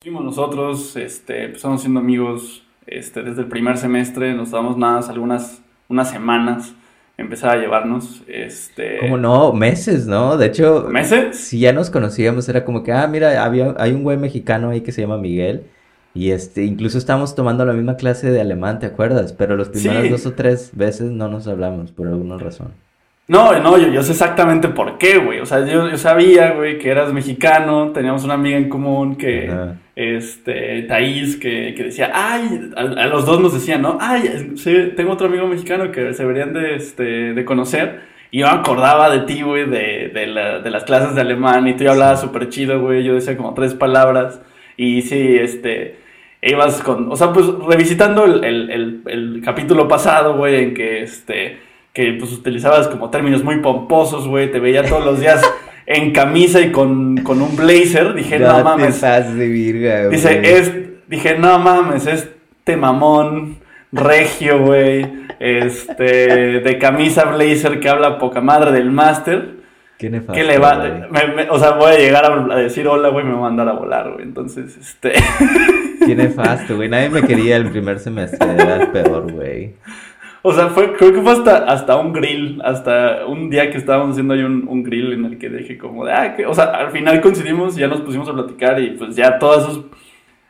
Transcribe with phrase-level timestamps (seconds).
[0.00, 5.60] Fuimos nosotros, este, empezamos siendo amigos este, desde el primer semestre, nos damos nada, algunas
[5.88, 6.72] unas semanas,
[7.16, 8.98] empezar a llevarnos, este...
[9.00, 10.36] Como no, meses, ¿no?
[10.36, 10.86] De hecho...
[10.88, 11.36] ¿Meses?
[11.36, 14.82] Si ya nos conocíamos, era como que, ah, mira, había, hay un güey mexicano ahí
[14.82, 15.64] que se llama Miguel,
[16.14, 19.32] y este, incluso estábamos tomando la misma clase de alemán, ¿te acuerdas?
[19.32, 22.68] Pero los primeros dos o tres veces no nos hablamos, por alguna razón.
[23.26, 25.40] No, no, yo, yo sé exactamente por qué, güey.
[25.40, 29.76] O sea, yo, yo sabía, güey, que eras mexicano, teníamos una amiga en común que,
[29.98, 33.98] este, Thaís, que, que decía, ay, a, los dos nos decían, ¿no?
[34.00, 38.02] Ay, sí, tengo otro amigo mexicano que se deberían de, este, de conocer.
[38.30, 41.66] Y yo me acordaba de ti, güey, de, de, la, de las clases de alemán,
[41.66, 43.02] y tú ya hablabas súper chido, güey.
[43.02, 44.40] Yo decía como tres palabras.
[44.76, 45.96] Y sí, este,
[46.42, 51.02] ibas con, o sea, pues revisitando el, el, el, el capítulo pasado, güey, en que,
[51.02, 51.58] este
[51.92, 55.42] que pues utilizabas como términos muy pomposos, güey, te veía todos los días
[55.90, 59.00] en camisa y con, con un blazer, dije, no, mames.
[59.00, 60.10] de virga, güey.
[60.10, 60.70] Dice, es,
[61.08, 63.56] dije, no mames, este mamón
[63.90, 69.56] regio, güey, este, de camisa blazer que habla poca madre del máster.
[69.96, 70.34] Qué nefasto.
[70.34, 71.08] Que le va,
[71.48, 74.12] o sea, voy a llegar a, decir hola, güey, me va a mandar a volar,
[74.12, 74.24] güey.
[74.24, 75.14] Entonces, este.
[76.06, 76.90] Qué nefasto, güey.
[76.90, 79.74] Nadie me quería el primer semestre, era el peor, güey.
[80.48, 84.12] O sea, fue, creo que fue hasta, hasta un grill, hasta un día que estábamos
[84.12, 86.90] haciendo ahí un, un grill en el que dije como de, ah, o sea, al
[86.90, 89.84] final coincidimos, ya nos pusimos a platicar y pues ya todas esos,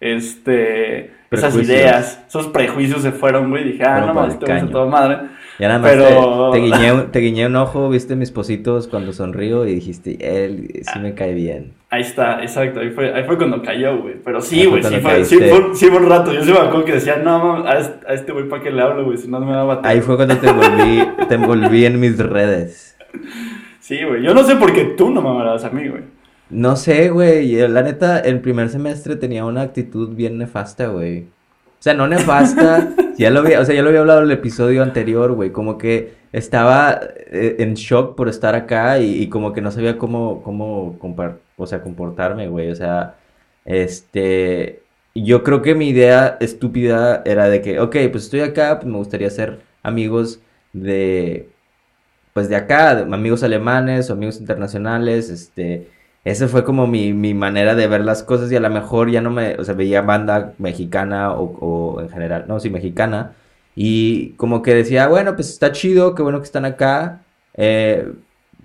[0.00, 5.18] este, esas ideas, esos prejuicios se fueron, güey, dije, ah, no mames, te toda madre.
[5.58, 6.50] Ya nada más Pero...
[6.50, 10.98] te, guiñé, te, guiñé, un ojo, viste mis positos cuando sonrío y dijiste, él sí
[10.98, 11.74] me cae bien.
[11.90, 14.14] Ahí está, exacto, ahí fue, ahí fue cuando cayó, güey.
[14.24, 16.32] Pero sí, güey, sí, fue, sí, fue, sí fue un rato.
[16.32, 19.18] Yo sí me acuerdo que decía, no, a este güey, ¿para qué le hablo, güey?
[19.18, 19.90] Si no me va a bater.
[19.90, 22.96] Ahí fue cuando te envolví, te envolví en mis redes.
[23.82, 26.02] Sí, güey, yo no sé por qué tú no me amarás a mí, güey.
[26.52, 31.22] No sé, güey, la neta, el primer semestre tenía una actitud bien nefasta, güey.
[31.22, 34.32] O sea, no nefasta, ya lo había, o sea, ya lo había hablado en el
[34.32, 39.62] episodio anterior, güey, como que estaba eh, en shock por estar acá y, como que
[39.62, 40.98] no sabía cómo, cómo
[41.56, 43.16] o sea, comportarme, güey, o sea,
[43.64, 44.82] este,
[45.14, 48.98] yo creo que mi idea estúpida era de que, ok, pues estoy acá, pues me
[48.98, 50.40] gustaría ser amigos
[50.74, 51.48] de,
[52.34, 55.88] pues de acá, amigos alemanes o amigos internacionales, este,
[56.24, 59.20] esa fue como mi, mi, manera de ver las cosas y a lo mejor ya
[59.20, 63.32] no me, o sea, veía banda mexicana o, en general, no, sí, mexicana.
[63.74, 67.22] Y como que decía, bueno, pues está chido, qué bueno que están acá.
[67.54, 68.12] Eh,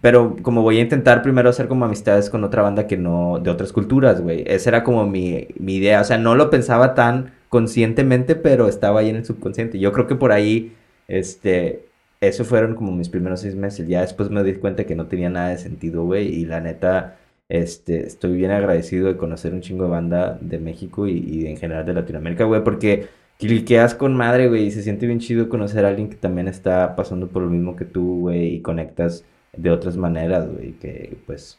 [0.00, 3.50] pero como voy a intentar primero hacer como amistades con otra banda que no, de
[3.50, 4.44] otras culturas, güey.
[4.46, 6.00] Esa era como mi, mi idea.
[6.00, 9.78] O sea, no lo pensaba tan conscientemente, pero estaba ahí en el subconsciente.
[9.78, 10.74] Yo creo que por ahí,
[11.08, 11.86] este,
[12.20, 13.88] eso fueron como mis primeros seis meses.
[13.88, 16.28] Ya después me di cuenta que no tenía nada de sentido, güey.
[16.28, 17.16] Y la neta,
[17.48, 21.86] este, estoy bien agradecido de conocer un chingo de banda de México y, en general
[21.86, 23.08] de Latinoamérica, güey, porque
[23.38, 26.96] cliqueas con madre, güey, y se siente bien chido conocer a alguien que también está
[26.96, 29.24] pasando por lo mismo que tú, güey, y conectas
[29.56, 31.58] de otras maneras, güey, que pues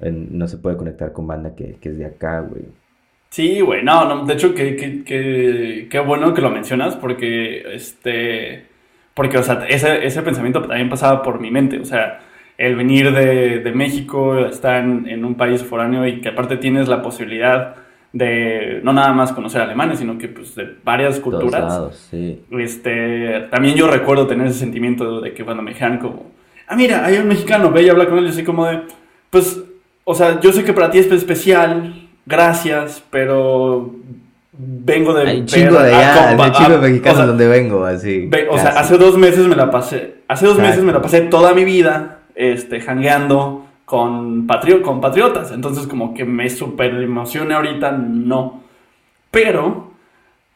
[0.00, 2.62] no se puede conectar con banda que, es de acá, güey.
[3.30, 5.04] Sí, güey, no, no, de hecho, qué
[5.90, 8.64] que, bueno que lo mencionas, porque, este,
[9.12, 12.20] porque, o sea, ese, ese pensamiento también pasaba por mi mente, o sea,
[12.58, 17.00] el venir de, de México, estar en, un país foráneo y que aparte tienes la
[17.00, 17.76] posibilidad
[18.12, 21.94] de no nada más conocer alemanes, sino que pues de varias culturas.
[22.10, 22.42] sí.
[22.50, 26.26] Este, también yo recuerdo tener ese sentimiento de que cuando me dijeron como,
[26.66, 28.80] ah, mira, hay un mexicano, ve y habla con él, yo soy como de,
[29.30, 29.62] pues,
[30.02, 33.94] o sea, yo sé que para ti es especial, gracias, pero
[34.52, 35.28] vengo de...
[35.28, 38.28] Hay chingo de allá, hay chingo de mexicanos donde vengo, así.
[38.50, 41.54] o sea, hace dos meses me la pasé, hace dos meses me la pasé toda
[41.54, 44.46] mi vida este, jangueando con,
[44.84, 45.50] con patriotas.
[45.50, 48.62] Entonces, como que me super emociona ahorita, no.
[49.30, 49.90] Pero,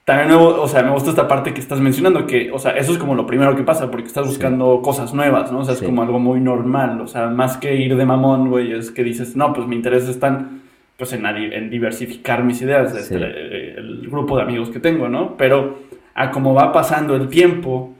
[0.04, 2.98] también, o sea, me gusta esta parte que estás mencionando, que, o sea, eso es
[2.98, 5.58] como lo primero que pasa, porque estás buscando cosas nuevas, ¿no?
[5.58, 7.00] O sea, es como algo muy normal.
[7.00, 10.08] O sea, más que ir de mamón, güey, es que dices, no, pues mi interés
[10.08, 10.48] está
[10.96, 15.36] pues, en, en diversificar mis ideas, el, grupo de amigos que tengo, ¿no?
[15.36, 15.78] Pero,
[16.14, 17.94] a como va pasando el tiempo,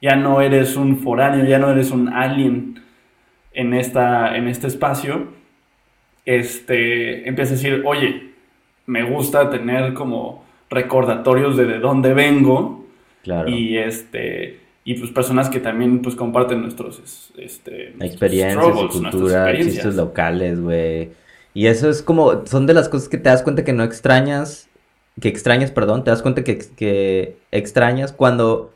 [0.00, 2.87] ya no eres un foráneo, ya no eres un alien
[3.52, 5.28] en, esta, en este espacio,
[6.24, 8.32] este, empieza a decir, oye,
[8.86, 12.86] me gusta tener como recordatorios de, de dónde vengo.
[13.22, 13.48] Claro.
[13.48, 20.58] Y este y pues personas que también pues comparten nuestros este experiencias, cultura, chistes locales,
[20.58, 21.10] güey.
[21.52, 24.66] Y eso es como son de las cosas que te das cuenta que no extrañas,
[25.20, 28.72] que extrañas, perdón, te das cuenta que, que extrañas cuando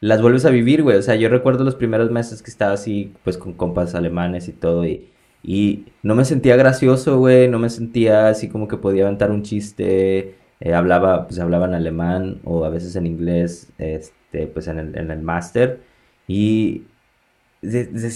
[0.00, 0.96] las vuelves a vivir, güey.
[0.96, 4.52] O sea, yo recuerdo los primeros meses que estaba así, pues con compas alemanes y
[4.52, 5.10] todo, y,
[5.42, 9.42] Y no me sentía gracioso, güey, no me sentía así como que podía aventar un
[9.42, 10.36] chiste.
[10.60, 14.98] Eh, hablaba, pues hablaba en alemán o a veces en inglés, este, pues en el,
[14.98, 15.82] en el máster.
[16.28, 16.84] Y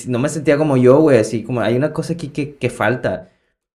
[0.08, 3.29] no me sentía como yo, güey, así como hay una cosa aquí que, que falta.